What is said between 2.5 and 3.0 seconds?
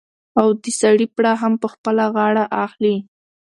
اخلي.